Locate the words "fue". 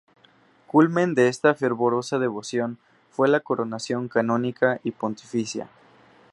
3.11-3.27